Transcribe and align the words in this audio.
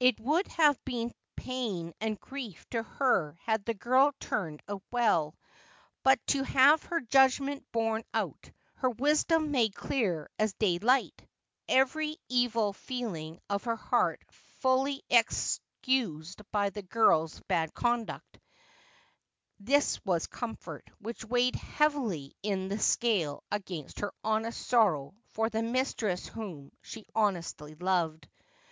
It 0.00 0.18
would 0.18 0.48
have 0.48 0.84
been 0.84 1.12
pain 1.36 1.92
and 2.00 2.18
grief 2.18 2.68
to 2.70 2.82
her 2.82 3.38
had 3.44 3.64
the 3.64 3.74
girl 3.74 4.12
turned 4.18 4.60
out 4.68 4.82
well; 4.90 5.36
but 6.02 6.18
to 6.26 6.42
have 6.42 6.82
her 6.86 7.00
judgment 7.00 7.64
borne 7.70 8.02
out, 8.12 8.50
her 8.74 8.90
wisdom 8.90 9.52
made 9.52 9.76
clear 9.76 10.28
as 10.36 10.52
day 10.54 10.80
light, 10.80 11.24
every 11.68 12.16
evil 12.28 12.72
feeling 12.72 13.38
of 13.48 13.62
her 13.62 13.76
heart 13.76 14.20
fully 14.32 15.00
excused 15.10 16.42
by 16.50 16.70
the 16.70 16.82
girl's 16.82 17.38
bad 17.46 17.72
conduct, 17.72 18.40
this 19.60 20.04
was 20.04 20.26
comfort 20.26 20.90
which 20.98 21.24
weighed 21.24 21.54
heavily 21.54 22.34
in 22.42 22.66
the 22.66 22.80
scale 22.80 23.44
against 23.52 24.00
her 24.00 24.12
honest 24.24 24.60
sorrow 24.66 25.14
for 25.28 25.48
the 25.48 25.62
mistress 25.62 26.26
whom 26.26 26.72
she 26.82 27.06
honestly 27.14 27.76
loved. 27.76 28.26